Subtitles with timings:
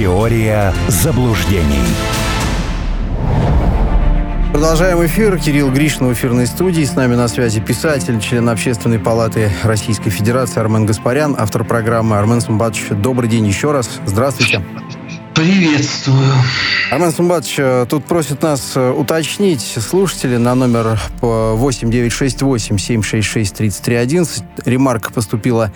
[0.00, 1.84] Теория заблуждений.
[4.50, 5.38] Продолжаем эфир.
[5.38, 6.84] Кирилл Гришин в эфирной студии.
[6.84, 12.40] С нами на связи писатель, член Общественной палаты Российской Федерации Армен Гаспарян, автор программы Армен
[12.40, 12.86] Сумбатович.
[13.02, 13.90] Добрый день еще раз.
[14.06, 14.64] Здравствуйте.
[15.34, 16.32] Приветствую.
[16.90, 24.44] Армен Сумбатович, э, тут просят нас э, уточнить слушатели на номер 8968 766 3311.
[24.64, 25.70] Ремарка поступила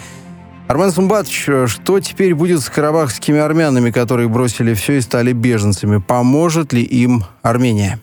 [0.66, 5.98] Армен Сумбатович, э, что теперь будет с карабахскими армянами, которые бросили все и стали беженцами?
[5.98, 8.00] Поможет ли им Армения?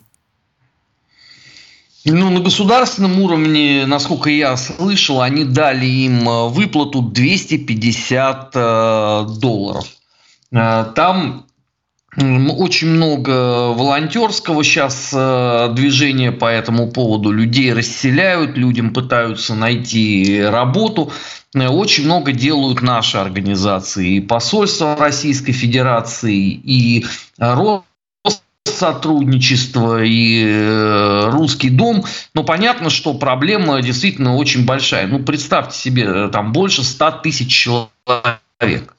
[2.05, 8.54] Ну, на государственном уровне, насколько я слышал, они дали им выплату 250
[9.40, 9.85] долларов.
[10.49, 11.46] Там
[12.17, 17.31] очень много волонтерского сейчас э, движения по этому поводу.
[17.31, 21.11] Людей расселяют, людям пытаются найти работу.
[21.55, 24.15] Э, очень много делают наши организации.
[24.15, 27.05] И посольство Российской Федерации, и
[28.65, 32.03] сотрудничество и Русский дом,
[32.34, 35.07] но понятно, что проблема действительно очень большая.
[35.07, 38.96] Ну, представьте себе, там больше 100 тысяч человек.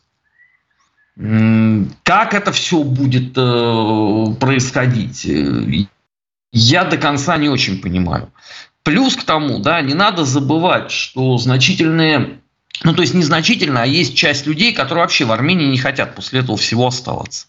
[1.17, 5.87] Как это все будет э, происходить, э,
[6.53, 8.33] я до конца не очень понимаю.
[8.83, 12.41] Плюс к тому, да, не надо забывать, что значительные,
[12.83, 16.41] ну то есть незначительно, а есть часть людей, которые вообще в Армении не хотят после
[16.41, 17.47] этого всего оставаться.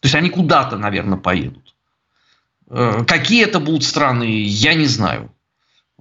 [0.00, 1.74] То есть они куда-то, наверное, поедут.
[2.68, 5.33] Э, какие это будут страны, я не знаю.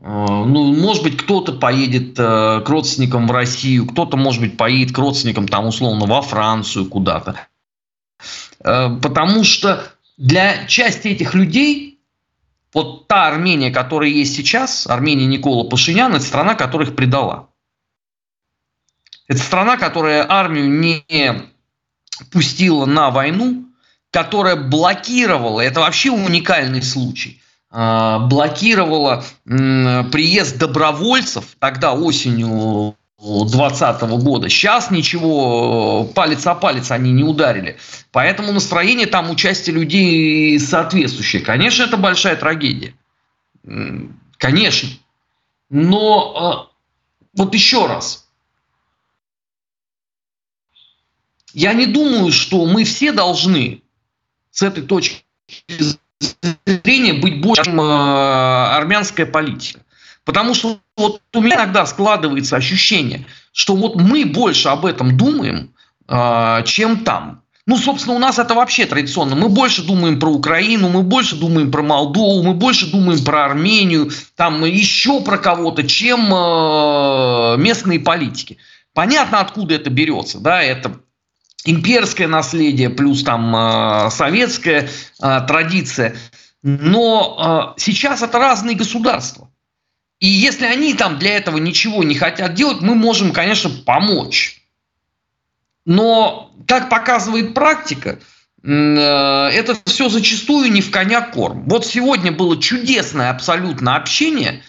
[0.01, 4.95] Э, ну, может быть, кто-то поедет э, к родственникам в Россию, кто-то, может быть, поедет
[4.95, 7.47] к родственникам, там, условно, во Францию куда-то.
[8.59, 11.93] Э, потому что для части этих людей
[12.73, 17.49] вот та Армения, которая есть сейчас, Армения Никола Пашинян, это страна, которая их предала.
[19.27, 21.05] Это страна, которая армию не
[22.31, 23.65] пустила на войну,
[24.11, 27.42] которая блокировала, это вообще уникальный случай, а,
[27.73, 34.49] блокировала приезд добровольцев тогда осенью 2020 года.
[34.49, 37.77] Сейчас ничего, палец о палец они не ударили.
[38.11, 41.41] Поэтому настроение там участия людей соответствующее.
[41.41, 42.93] Конечно, это большая трагедия.
[44.37, 44.89] Конечно.
[45.69, 46.71] Но а,
[47.33, 48.27] вот еще раз.
[51.53, 53.81] Я не думаю, что мы все должны
[54.51, 55.23] с этой точки
[56.65, 59.81] зрения быть больше, чем э, армянская политика.
[60.25, 65.73] Потому что вот у меня иногда складывается ощущение, что вот мы больше об этом думаем,
[66.07, 67.43] э, чем там.
[67.65, 69.35] Ну, собственно, у нас это вообще традиционно.
[69.35, 74.11] Мы больше думаем про Украину, мы больше думаем про Молдову, мы больше думаем про Армению,
[74.35, 78.57] там еще про кого-то, чем э, местные политики.
[78.93, 80.99] Понятно, откуда это берется, да, это
[81.65, 84.89] имперское наследие, плюс там э, советская
[85.21, 86.15] э, традиция.
[86.61, 89.49] Но э, сейчас это разные государства.
[90.19, 94.61] И если они там для этого ничего не хотят делать, мы можем, конечно, помочь.
[95.85, 98.19] Но, как показывает практика,
[98.63, 101.67] это все зачастую не в коня корм.
[101.67, 104.63] Вот сегодня было чудесное абсолютно общение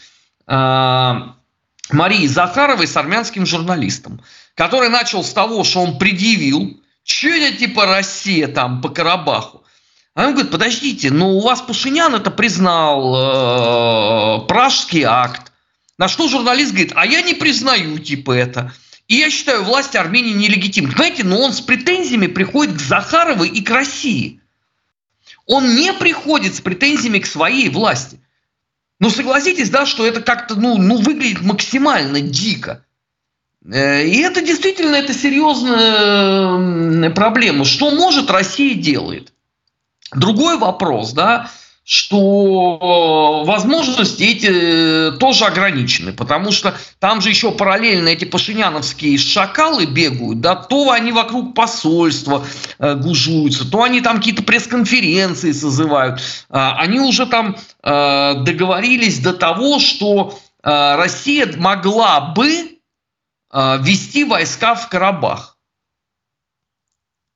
[0.49, 4.21] Марии Захаровой с армянским журналистом,
[4.57, 9.65] который начал с того, что он предъявил что это типа Россия там по Карабаху?
[10.15, 15.53] А он говорит, подождите, ну, у вас Пашинян это признал э, Пражский акт.
[15.99, 18.73] На что журналист говорит, а я не признаю типа это.
[19.07, 20.93] И я считаю власть Армении нелегитимной.
[20.93, 24.41] Понимаете, но он с претензиями приходит к Захаровой и к России.
[25.47, 28.21] Он не приходит с претензиями к своей власти.
[29.01, 32.85] Ну, согласитесь, да, что это как-то, ну, ну, выглядит максимально дико.
[33.71, 37.65] Э, и это действительно это серьезная проблема.
[37.65, 39.33] Что может Россия делает?
[40.15, 41.51] Другой вопрос, да,
[41.87, 49.85] что возможности эти э, тоже ограничены, потому что там же еще параллельно эти пашиняновские шакалы
[49.85, 52.47] бегают, да, то они вокруг посольства
[52.79, 56.21] э, гужуются, то они там какие-то пресс-конференции созывают.
[56.49, 62.74] Э, они уже там э, договорились до того, что э, Россия могла бы
[63.57, 65.57] а, ввести войска в Карабах.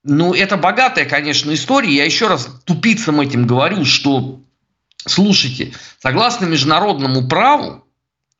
[0.02, 1.94] Ну, это богатая, конечно, история.
[1.94, 4.40] Я еще раз тупицам этим говорю, что,
[5.06, 7.86] слушайте, согласно международному праву,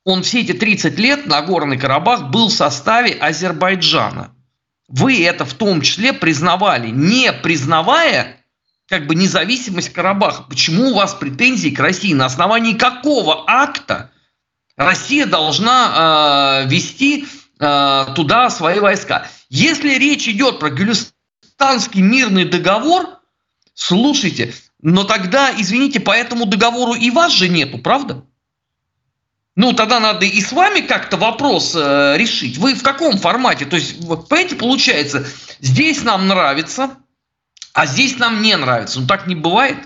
[0.04, 4.34] он все эти 30 лет на Горный Карабах был в составе Азербайджана.
[4.88, 8.44] Вы это в том числе признавали, не признавая
[8.88, 10.42] как бы независимость Карабаха.
[10.42, 12.12] Почему у вас претензии к России?
[12.12, 14.10] На основании какого акта
[14.76, 17.26] Россия должна э, вести
[17.60, 19.26] Э, туда свои войска.
[19.48, 23.18] Если речь идет про Британский мирный договор,
[23.74, 28.24] слушайте, но тогда, извините, по этому договору и вас же нету, правда?
[29.56, 32.58] Ну, тогда надо и с вами как-то вопрос э, решить.
[32.58, 33.66] Вы в каком формате?
[33.66, 35.26] То есть, вот, понимаете, получается,
[35.58, 36.90] здесь нам нравится,
[37.72, 39.00] а здесь нам не нравится.
[39.00, 39.78] Ну, так не бывает.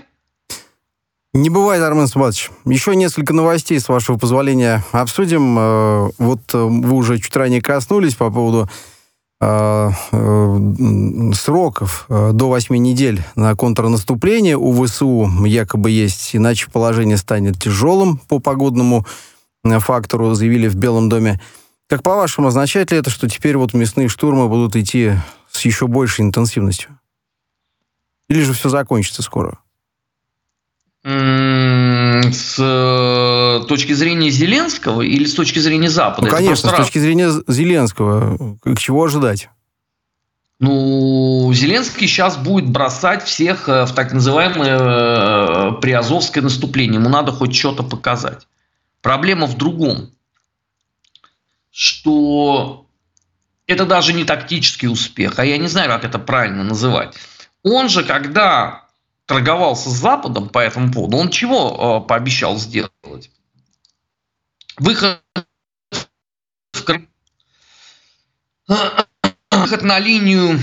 [1.35, 2.51] Не бывает, Армен Суматович.
[2.63, 5.57] Еще несколько новостей, с вашего позволения, обсудим.
[5.57, 8.69] Э, вот э, вы уже чуть ранее коснулись по поводу
[9.41, 9.89] э,
[11.33, 18.37] сроков до 8 недель на контрнаступление у ВСУ якобы есть, иначе положение станет тяжелым по
[18.37, 19.03] погодному
[19.63, 21.41] фактору, заявили в Белом доме.
[21.89, 25.13] Как по-вашему, означает ли это, что теперь вот мясные штурмы будут идти
[25.49, 26.99] с еще большей интенсивностью?
[28.29, 29.62] Или же все закончится скоро?
[31.03, 36.27] С э, точки зрения Зеленского или с точки зрения Запада?
[36.27, 38.57] Ну, конечно, с точки зрения Зеленского.
[38.63, 39.49] К чего ожидать?
[40.59, 47.01] Ну, Зеленский сейчас будет бросать всех э, в так называемое э, приазовское наступление.
[47.01, 48.47] Ему надо хоть что-то показать.
[49.01, 50.11] Проблема в другом,
[51.69, 52.87] что
[53.67, 57.13] это даже не тактический успех, а я не знаю, как это правильно называть.
[57.61, 58.82] Он же, когда
[59.25, 63.29] торговался с Западом по этому поводу, он чего э, пообещал сделать?
[64.77, 65.21] Выход
[68.67, 68.93] в
[69.51, 70.59] выход на линию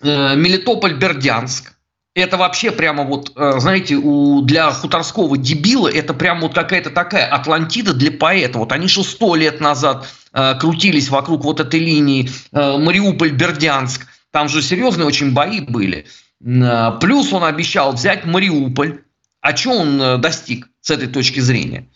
[0.00, 1.72] э, Мелитополь-Бердянск.
[2.14, 7.26] Это вообще прямо вот, э, знаете, у, для хуторского дебила это прямо вот какая-то такая
[7.26, 8.58] Атлантида для поэта.
[8.58, 14.06] Вот они же сто лет назад э, крутились вокруг вот этой линии э, Мариуполь-Бердянск.
[14.30, 15.98] Там же серьезные очень бои были.
[15.98, 19.02] Э, плюс он обещал взять Мариуполь.
[19.40, 21.86] А что он э, достиг с этой точки зрения?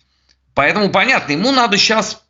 [0.54, 2.22] Поэтому понятно, ему надо сейчас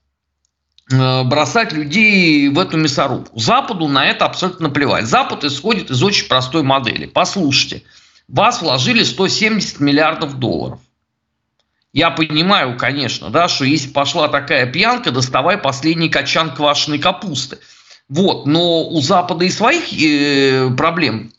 [0.90, 3.38] э, бросать людей в эту мясорубку.
[3.38, 5.06] Западу на это абсолютно плевать.
[5.06, 7.04] Запад исходит из очень простой модели.
[7.06, 7.82] Послушайте,
[8.28, 10.80] вас вложили 170 миллиардов долларов.
[11.92, 17.58] Я понимаю, конечно, да, что если пошла такая пьянка, доставай последний качан квашеной капусты.
[18.08, 21.32] Вот, но у Запада и своих э, проблем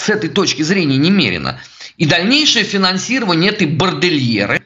[0.00, 1.60] с этой точки зрения немерено.
[1.96, 4.62] И дальнейшее финансирование этой бордельеры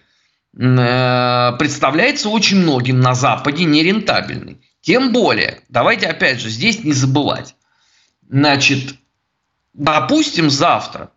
[0.56, 4.61] э, представляется очень многим на Западе нерентабельной.
[4.82, 7.55] Тем более, давайте опять же здесь не забывать.
[8.29, 8.94] Значит,
[9.73, 11.11] допустим, завтра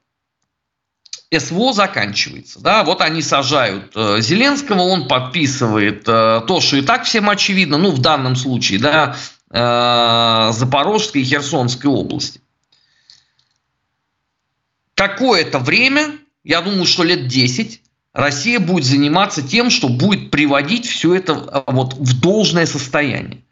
[1.35, 2.61] СВО заканчивается.
[2.61, 7.77] Да, вот они сажают э, Зеленского, он подписывает э, то, что и так всем очевидно,
[7.77, 9.15] ну, в данном случае, да,
[9.47, 12.41] Запорожской и Херсонской области
[14.95, 17.81] какое-то время, я думаю, что лет 10,
[18.13, 23.43] Россия будет заниматься тем, что будет приводить все это а, вот в должное состояние.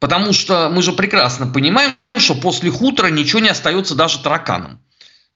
[0.00, 4.80] Потому что мы же прекрасно понимаем, что после хутора ничего не остается даже тараканам.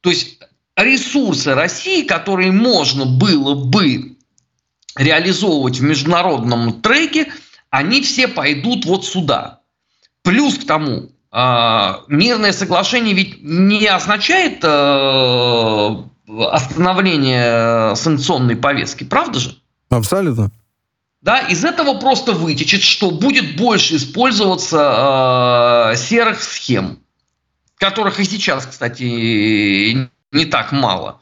[0.01, 0.41] То есть
[0.77, 4.17] ресурсы России, которые можно было бы
[4.97, 7.33] реализовывать в международном треке,
[7.71, 9.61] они все пойдут вот сюда.
[10.23, 15.97] Плюс к тому, мирное соглашение ведь не означает э,
[16.29, 19.57] остановление санкционной повестки, правда же?
[19.89, 20.51] Абсолютно.
[21.23, 26.99] Да, из этого просто вытечет, что будет больше использоваться э, серых схем,
[27.77, 31.21] которых и сейчас, кстати, не так мало.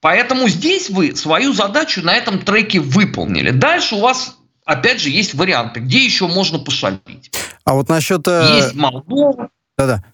[0.00, 3.50] Поэтому здесь вы свою задачу на этом треке выполнили.
[3.50, 7.30] Дальше у вас, опять же, есть варианты, где еще можно пошалить.
[7.64, 8.26] А вот насчет...
[8.26, 9.50] Э, есть Молдова.
[9.78, 10.04] Да-да.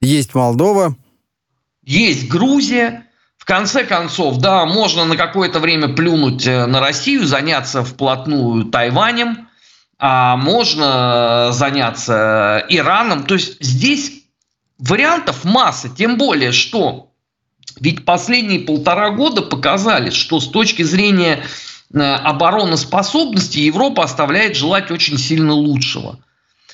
[0.00, 0.96] Есть Молдова.
[1.84, 3.06] Есть Грузия.
[3.38, 9.48] В конце концов, да, можно на какое-то время плюнуть э, на Россию, заняться вплотную Тайванем,
[9.98, 13.24] а можно заняться Ираном.
[13.24, 14.22] То есть здесь
[14.78, 17.12] вариантов масса, тем более, что
[17.80, 21.44] ведь последние полтора года показали, что с точки зрения
[21.92, 26.18] э, обороноспособности Европа оставляет желать очень сильно лучшего.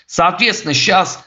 [0.09, 1.23] Соответственно, сейчас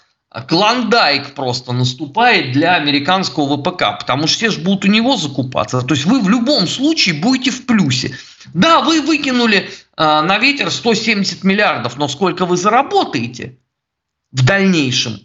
[0.47, 5.81] клондайк просто наступает для американского ВПК, потому что все же будут у него закупаться.
[5.81, 8.15] То есть вы в любом случае будете в плюсе.
[8.55, 13.59] Да, вы выкинули э, на ветер 170 миллиардов, но сколько вы заработаете
[14.31, 15.19] в дальнейшем?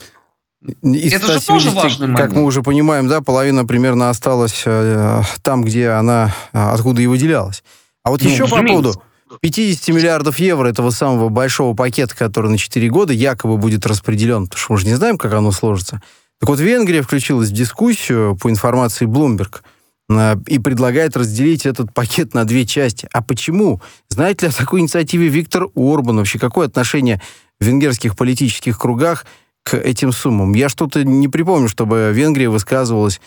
[0.82, 2.20] Из Это 170, же тоже важный момент.
[2.20, 7.06] Как мы уже понимаем, да, половина примерно осталась э, там, где она, э, откуда и
[7.06, 7.64] выделялась.
[8.02, 9.02] А вот ну, еще по поводу
[9.40, 14.58] 50 миллиардов евро этого самого большого пакета, который на 4 года якобы будет распределен, потому
[14.60, 16.02] что мы же не знаем, как оно сложится.
[16.38, 19.62] Так вот, Венгрия включилась в дискуссию по информации Bloomberg
[20.10, 23.08] э, и предлагает разделить этот пакет на две части.
[23.12, 23.80] А почему?
[24.08, 26.18] Знает ли о такой инициативе Виктор Орбан?
[26.18, 27.20] Вообще, какое отношение
[27.58, 29.24] в венгерских политических кругах
[29.62, 30.52] к этим суммам?
[30.54, 33.20] Я что-то не припомню, чтобы Венгрия высказывалась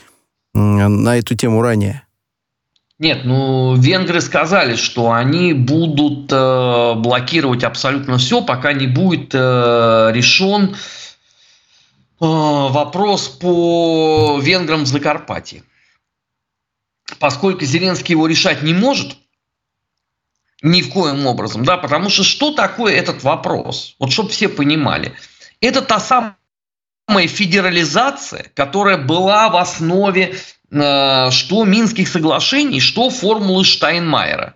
[0.54, 2.04] на эту тему ранее.
[3.00, 10.10] Нет, ну венгры сказали, что они будут э, блокировать абсолютно все, пока не будет э,
[10.14, 10.76] решен э,
[12.20, 15.64] вопрос по венграм в Закарпатье.
[17.20, 19.16] Поскольку Зеленский его решать не может,
[20.62, 23.96] ни в коем образом, да, потому что что такое этот вопрос?
[23.98, 25.14] Вот чтобы все понимали.
[25.62, 30.36] Это та самая федерализация, которая была в основе
[30.72, 34.56] что Минских соглашений, что формулы Штайнмайера.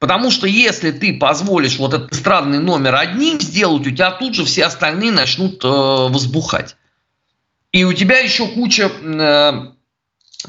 [0.00, 4.46] Потому что если ты позволишь вот этот эстрадный номер одним сделать, у тебя тут же
[4.46, 6.76] все остальные начнут э, возбухать.
[7.70, 9.52] И у тебя еще куча э,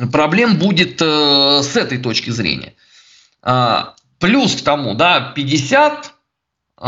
[0.09, 2.75] проблем будет э, с этой точки зрения.
[3.43, 3.87] Э,
[4.19, 6.85] плюс к тому, да, 50 э,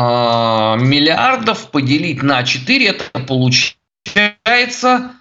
[0.80, 5.12] миллиардов поделить на 4, это получается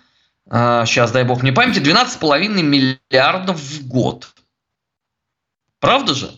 [0.52, 4.34] сейчас, а, дай бог мне памяти, 12,5 миллиардов в год.
[5.80, 6.30] Правда же?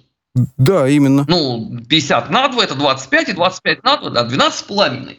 [0.56, 1.25] Да, именно.
[1.28, 5.18] Ну, 50 на 2 это 25, и 25 на 2, да, 12,5.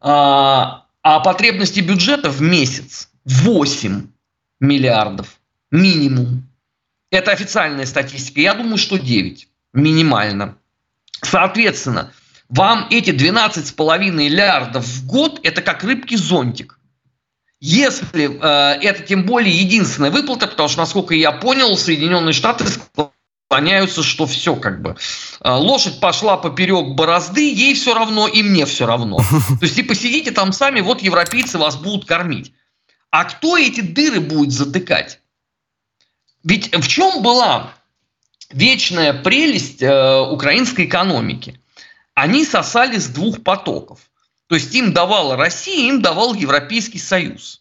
[0.00, 4.06] А, а потребности бюджета в месяц 8
[4.60, 6.48] миллиардов минимум.
[7.10, 8.40] Это официальная статистика.
[8.40, 10.56] Я думаю, что 9 минимально.
[11.22, 12.12] Соответственно,
[12.48, 16.79] вам эти 12,5 миллиардов в год это как рыбки зонтик.
[17.60, 24.02] Если э, это тем более единственная выплата, потому что, насколько я понял, Соединенные Штаты склоняются,
[24.02, 24.96] что все как бы.
[25.42, 29.18] Э, лошадь пошла поперек борозды, ей все равно, и мне все равно.
[29.48, 32.52] То есть, типа, сидите там сами, вот европейцы вас будут кормить.
[33.10, 35.20] А кто эти дыры будет затыкать?
[36.42, 37.74] Ведь в чем была
[38.50, 41.60] вечная прелесть э, украинской экономики?
[42.14, 44.09] Они сосали с двух потоков.
[44.50, 47.60] То есть им давала Россия, им давал Европейский Союз.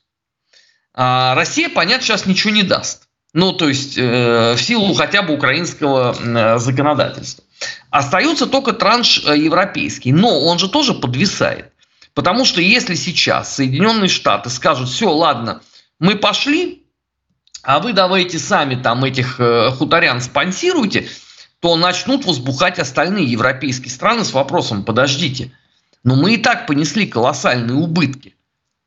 [0.96, 3.04] А Россия, понятно, сейчас ничего не даст.
[3.32, 7.44] Ну, то есть э, в силу хотя бы украинского э, законодательства.
[7.92, 11.72] Остается только транш э, европейский, но он же тоже подвисает.
[12.16, 15.62] Потому что если сейчас Соединенные Штаты скажут, все, ладно,
[16.00, 16.88] мы пошли,
[17.62, 21.08] а вы давайте сами там этих э, хуторян спонсируйте,
[21.60, 25.52] то начнут возбухать остальные европейские страны с вопросом, подождите,
[26.10, 28.36] но мы и так понесли колоссальные убытки.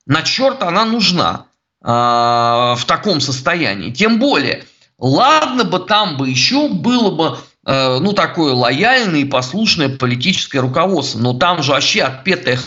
[0.06, 1.46] На черт она нужна
[1.80, 3.92] э, в таком состоянии.
[3.92, 4.64] Тем более,
[4.98, 11.20] ладно бы там бы еще было бы э, ну такое лояльное и послушное политическое руководство,
[11.20, 12.58] но там же вообще отпетое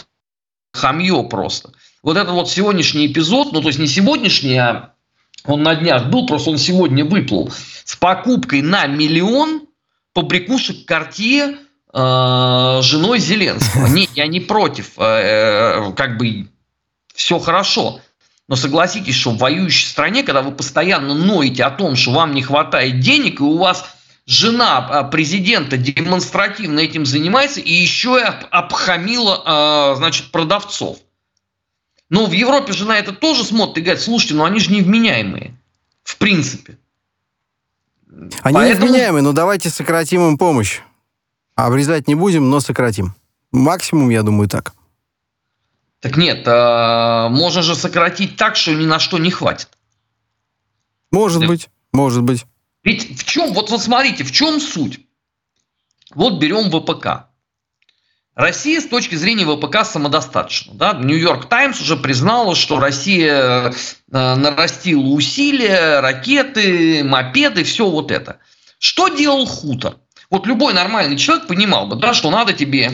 [0.71, 1.71] хамье просто.
[2.01, 4.93] Вот этот вот сегодняшний эпизод, ну то есть не сегодняшний, а
[5.43, 7.51] он на днях был, просто он сегодня выплыл,
[7.83, 9.63] с покупкой на миллион
[10.13, 11.57] побрякушек Cartier
[11.95, 13.87] э, женой Зеленского.
[13.87, 16.47] Не, я не против, э, э, как бы
[17.13, 18.01] все хорошо.
[18.47, 22.43] Но согласитесь, что в воюющей стране, когда вы постоянно ноете о том, что вам не
[22.43, 23.85] хватает денег, и у вас
[24.27, 30.97] жена э, президента демонстративно этим занимается, и еще и обхамила, э, значит, продавцов.
[32.09, 35.55] Но в Европе жена это тоже смотрит и говорит, слушайте, ну они же невменяемые.
[36.03, 36.77] В принципе.
[38.43, 38.87] Они Поэтому...
[38.87, 40.81] невменяемые, но давайте сократим им помощь.
[41.55, 43.15] Обрезать не будем, но сократим.
[43.51, 44.73] Максимум, я думаю, так.
[46.01, 49.69] Так нет, а, можно же сократить так, что ни на что не хватит.
[51.11, 51.47] Может да.
[51.47, 52.45] быть, может быть.
[52.83, 54.99] Ведь в чем, вот, вот смотрите, в чем суть?
[56.13, 57.29] Вот берем ВПК.
[58.35, 60.73] Россия с точки зрения ВПК самодостаточна.
[60.73, 60.93] Да?
[60.93, 63.71] Нью-Йорк Таймс уже признала, что Россия э,
[64.11, 68.39] нарастила усилия, ракеты, мопеды, все вот это.
[68.77, 69.95] Что делал хутор?
[70.29, 72.91] Вот любой нормальный человек понимал бы, да, что надо тебе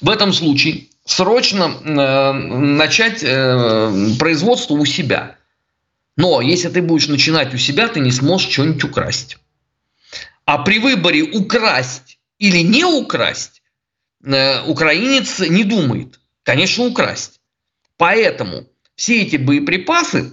[0.00, 5.36] в этом случае срочно э, начать э, производство у себя.
[6.16, 9.38] Но если ты будешь начинать у себя, ты не сможешь что-нибудь украсть.
[10.44, 13.62] А при выборе украсть или не украсть,
[14.24, 16.20] э, украинец не думает.
[16.42, 17.40] Конечно, украсть.
[17.96, 20.32] Поэтому все эти боеприпасы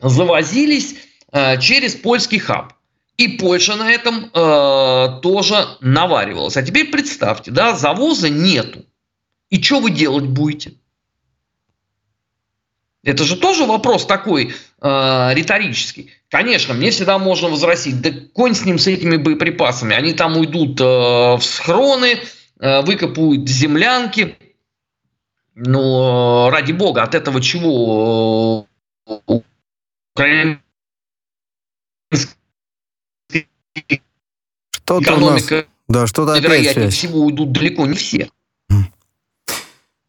[0.00, 0.96] завозились
[1.32, 2.74] э, через польский хаб.
[3.20, 6.56] И Польша на этом э, тоже наваривалась.
[6.56, 8.86] А теперь представьте, да, завоза нету.
[9.50, 10.72] И что вы делать будете?
[13.02, 16.10] Это же тоже вопрос такой э, риторический.
[16.30, 19.94] Конечно, мне всегда можно возразить, да конь с ним, с этими боеприпасами.
[19.94, 22.20] Они там уйдут э, в схроны,
[22.58, 24.38] э, выкопают землянки.
[25.54, 28.66] Но ради бога, от этого чего
[29.06, 29.40] э,
[34.70, 35.64] что-то экономика, у нас...
[35.88, 38.28] да, что-то вероятнее всего, уйдут далеко не все.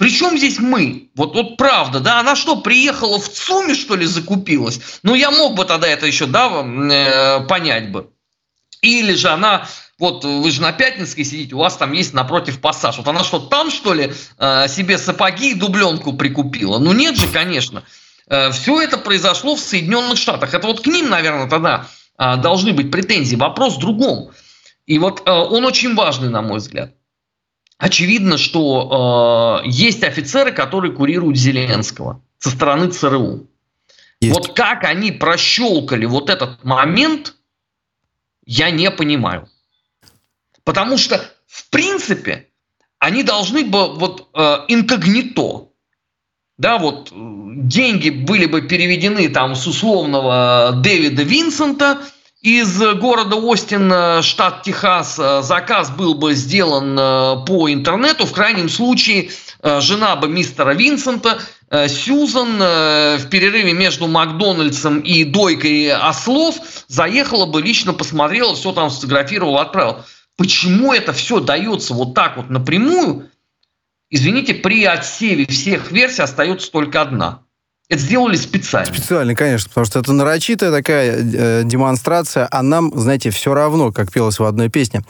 [0.00, 1.10] Причем здесь мы?
[1.14, 4.80] Вот, вот правда, да, она что, приехала в ЦУМе, что ли, закупилась?
[5.02, 8.08] Ну, я мог бы тогда это еще, да, э, понять бы.
[8.80, 12.96] Или же она, вот вы же на Пятницкой сидите, у вас там есть напротив пассаж.
[12.96, 16.78] Вот она что, там, что ли, э, себе сапоги и дубленку прикупила?
[16.78, 17.82] Ну, нет же, конечно.
[18.26, 20.54] Э, все это произошло в Соединенных Штатах.
[20.54, 23.36] Это вот к ним, наверное, тогда должны быть претензии.
[23.36, 24.30] Вопрос в другом.
[24.86, 26.94] И вот он очень важный, на мой взгляд
[27.80, 33.48] очевидно, что э, есть офицеры, которые курируют Зеленского со стороны ЦРУ.
[34.20, 34.36] Есть.
[34.36, 37.34] Вот как они прощелкали вот этот момент,
[38.44, 39.48] я не понимаю.
[40.62, 42.48] Потому что, в принципе,
[42.98, 45.68] они должны бы вот э, инкогнито,
[46.58, 52.02] да, вот деньги были бы переведены там с условного Дэвида Винсента–
[52.42, 58.24] из города Остин, э, штат Техас, э, заказ был бы сделан э, по интернету.
[58.24, 59.30] В крайнем случае,
[59.62, 61.38] жена бы мистера Винсента,
[61.70, 66.56] Сьюзан, в перерыве между Макдональдсом и дойкой ослов
[66.88, 70.04] заехала бы, лично посмотрела, все там сфотографировала, отправила.
[70.36, 73.30] Почему это все дается вот так вот напрямую?
[74.08, 77.42] Извините, при отсеве всех версий остается только одна–
[77.90, 78.94] это сделали специально.
[78.94, 84.12] Специально, конечно, потому что это нарочитая такая э, демонстрация, а нам, знаете, все равно, как
[84.12, 85.02] пелось в одной песне.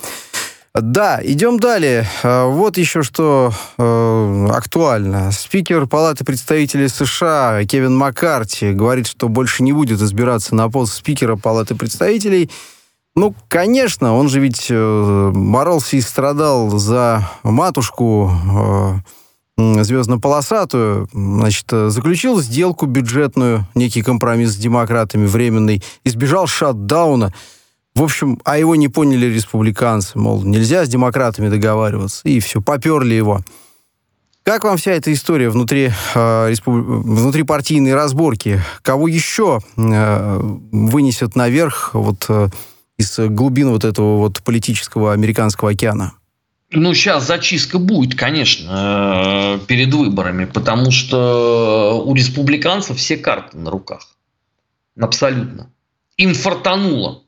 [0.72, 2.08] Да, идем далее.
[2.22, 5.30] А, вот еще что э, актуально.
[5.30, 11.36] Спикер Палаты представителей США Кевин Маккарти говорит, что больше не будет избираться на пост спикера
[11.36, 12.50] Палаты представителей.
[13.14, 19.19] Ну, конечно, он же ведь э, боролся и страдал за матушку э,
[19.82, 27.32] звездно-полосатую, значит, заключил сделку бюджетную, некий компромисс с демократами временный, избежал шатдауна.
[27.94, 33.14] В общем, а его не поняли республиканцы, мол, нельзя с демократами договариваться, и все, поперли
[33.14, 33.40] его.
[34.42, 36.74] Как вам вся эта история внутри, э, респуб...
[36.74, 38.62] внутри партийной разборки?
[38.82, 40.40] Кого еще э,
[40.72, 42.48] вынесет наверх вот э,
[42.98, 46.14] из глубин вот этого вот политического американского океана?
[46.72, 53.70] Ну, сейчас зачистка будет, конечно, э, перед выборами, потому что у республиканцев все карты на
[53.70, 54.06] руках.
[54.98, 55.72] Абсолютно.
[56.16, 57.24] Им фартануло.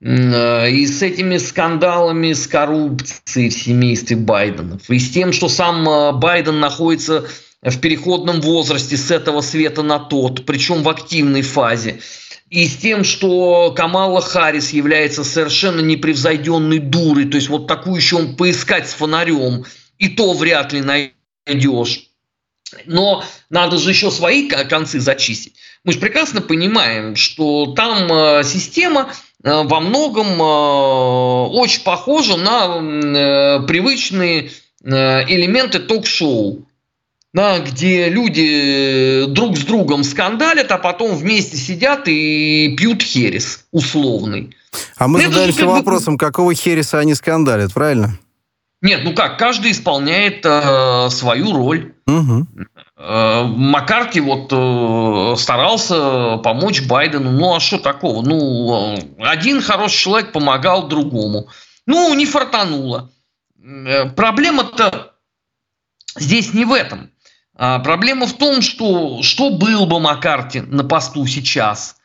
[0.00, 5.88] Э, и с этими скандалами, с коррупцией в семействе Байденов, и с тем, что сам
[5.88, 7.26] э, Байден находится
[7.62, 12.00] в переходном возрасте с этого света на тот, причем в активной фазе
[12.50, 18.16] и с тем, что Камала Харрис является совершенно непревзойденной дурой, то есть вот такую еще
[18.16, 19.64] он поискать с фонарем,
[19.98, 22.10] и то вряд ли найдешь.
[22.86, 25.54] Но надо же еще свои концы зачистить.
[25.84, 33.60] Мы же прекрасно понимаем, что там э, система э, во многом э, очень похожа на
[33.66, 34.50] привычные
[34.82, 36.66] элементы ток-шоу
[37.34, 44.54] где люди э, друг с другом скандалят, а потом вместе сидят и пьют херес условный.
[44.96, 46.18] А мы Это задаемся как вопросом, бы...
[46.24, 48.16] какого хереса они скандалят, правильно?
[48.82, 51.94] Нет, ну как, каждый исполняет э, свою роль.
[52.06, 52.46] Угу.
[52.96, 54.46] Маккарти вот
[55.38, 57.32] старался помочь Байдену.
[57.32, 58.22] Ну, а что такого?
[58.22, 61.48] Ну, один хороший человек помогал другому.
[61.86, 63.10] Ну, не фартануло.
[64.16, 65.14] Проблема-то
[66.16, 67.10] здесь не в этом.
[67.56, 71.96] А проблема в том, что что был бы Маккарти на посту сейчас,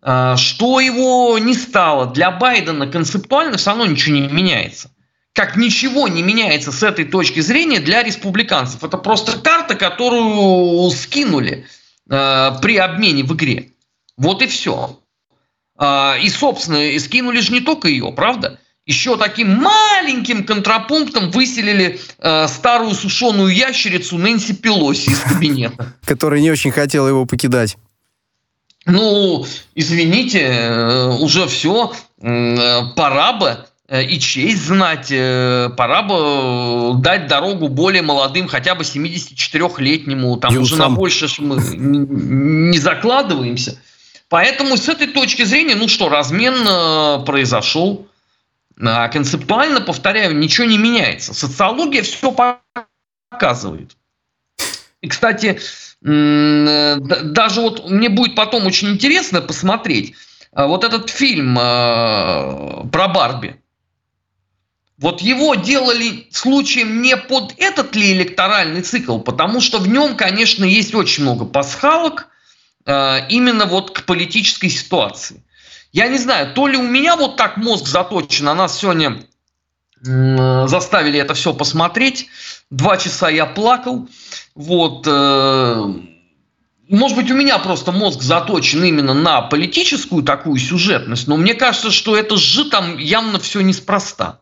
[0.00, 2.06] а, что его не стало.
[2.06, 4.90] Для Байдена концептуально все равно ничего не меняется.
[5.34, 8.82] Как ничего не меняется с этой точки зрения для республиканцев.
[8.82, 11.66] Это просто карта, которую скинули
[12.08, 13.72] э, при обмене в игре.
[14.16, 14.98] Вот и все.
[15.78, 18.55] Э, и, собственно, скинули же не только ее, правда?
[18.86, 25.94] Еще таким маленьким контрапунктом выселили э, старую сушеную ящерицу Нэнси Пелоси из кабинета.
[26.06, 27.76] Которая не очень хотела его покидать.
[28.86, 29.44] Ну,
[29.74, 37.66] извините, э, уже все, э, пора бы э, и честь знать, пора бы дать дорогу
[37.66, 40.62] более молодым, хотя бы 74-летнему, там Юнцам.
[40.62, 43.80] уже на больше мы не закладываемся.
[44.28, 48.06] Поэтому с этой точки зрения, ну что, размен произошел.
[48.80, 51.32] А концептуально, повторяю, ничего не меняется.
[51.32, 52.34] Социология все
[53.30, 53.96] показывает.
[55.00, 55.60] И, кстати,
[56.02, 60.14] даже вот мне будет потом очень интересно посмотреть
[60.52, 63.60] а, вот этот фильм а, про Барби.
[64.98, 70.64] Вот его делали случаем не под этот ли электоральный цикл, потому что в нем, конечно,
[70.64, 72.28] есть очень много пасхалок
[72.86, 75.42] именно вот к политической ситуации.
[75.92, 79.22] Я не знаю, то ли у меня вот так мозг заточен, а нас сегодня
[80.02, 82.28] заставили это все посмотреть.
[82.70, 84.08] Два часа я плакал.
[84.54, 85.06] Вот.
[85.06, 85.84] Э,
[86.88, 91.90] может быть, у меня просто мозг заточен именно на политическую такую сюжетность, но мне кажется,
[91.90, 94.40] что это же там явно все неспроста.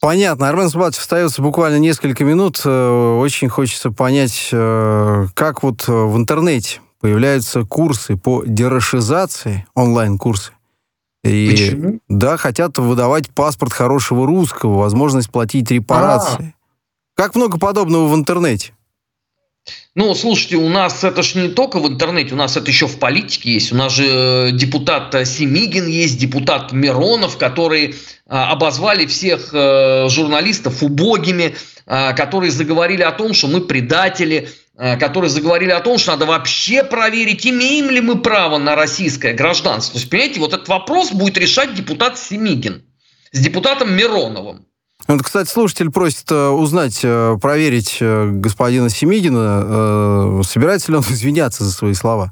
[0.00, 0.48] Понятно.
[0.48, 2.60] Армен Субатович, остается буквально несколько минут.
[2.64, 10.50] Э, очень хочется понять, э, как вот в интернете появляются курсы по дерошизации, онлайн-курсы.
[11.22, 12.00] И Почему?
[12.08, 16.46] да, хотят выдавать паспорт хорошего русского, возможность платить репарации.
[16.46, 16.52] А-а-а.
[17.14, 18.72] Как много подобного в интернете?
[19.94, 22.98] Ну, слушайте, у нас это ж не только в интернете, у нас это еще в
[22.98, 23.72] политике есть.
[23.72, 27.94] У нас же э, депутат Семигин есть, депутат Миронов, которые
[28.26, 31.54] а, обозвали всех э, журналистов убогими,
[31.86, 36.84] которые заговорили о том, что мы предатели, Э, которые заговорили о том, что надо вообще
[36.84, 39.94] проверить, имеем ли мы право на российское гражданство.
[39.94, 42.82] То есть, понимаете, вот этот вопрос будет решать депутат Семигин
[43.32, 44.66] с депутатом Мироновым.
[45.08, 51.72] Вот, кстати, слушатель просит э, узнать, э, проверить господина Семигина, собирается ли он извиняться за
[51.72, 52.30] свои слова.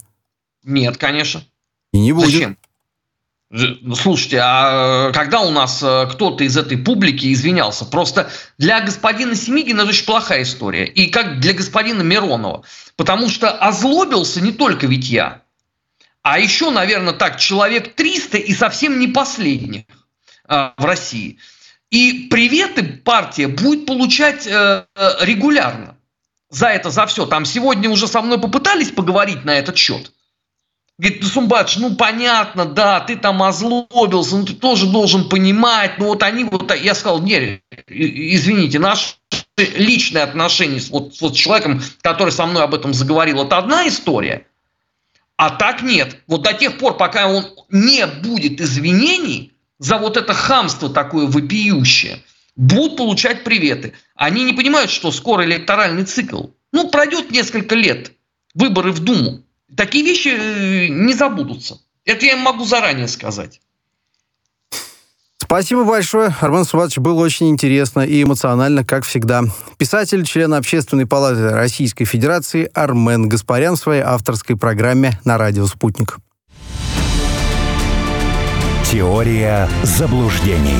[0.64, 1.44] Нет, конечно.
[1.92, 2.30] И не будет.
[2.30, 2.58] Зачем?
[3.56, 7.84] Ну, слушайте, а когда у нас э, кто-то из этой публики извинялся?
[7.84, 10.86] Просто для господина Семигина это очень плохая история.
[10.86, 12.64] И как для господина Миронова.
[12.96, 15.42] Потому что озлобился не только ведь я,
[16.22, 19.84] а еще, наверное, так, человек 300 и совсем не последних
[20.48, 21.38] э, в России.
[21.90, 24.84] И приветы партия будет получать э,
[25.20, 25.96] регулярно
[26.50, 27.24] за это, за все.
[27.24, 30.10] Там сегодня уже со мной попытались поговорить на этот счет.
[30.96, 36.06] Говорит, ну, Сумбадж, ну понятно, да, ты там озлобился, но ты тоже должен понимать, ну
[36.06, 39.16] вот они вот, я сказал, нет, извините, наши
[39.56, 43.88] личные отношения с, вот, вот с человеком, который со мной об этом заговорил, это одна
[43.88, 44.46] история,
[45.36, 46.18] а так нет.
[46.28, 52.22] Вот до тех пор, пока он не будет извинений за вот это хамство такое вопиющее,
[52.54, 53.94] будут получать приветы.
[54.14, 56.46] Они не понимают, что скоро электоральный цикл.
[56.72, 58.12] Ну, пройдет несколько лет,
[58.54, 59.42] выборы в Думу.
[59.76, 61.78] Такие вещи э, не забудутся.
[62.04, 63.60] Это я могу заранее сказать.
[65.38, 66.34] Спасибо большое.
[66.40, 69.42] Армен Субатович, было очень интересно и эмоционально, как всегда.
[69.78, 76.18] Писатель, член Общественной палаты Российской Федерации Армен Гаспарян в своей авторской программе на радио «Спутник».
[78.90, 80.78] Теория заблуждений.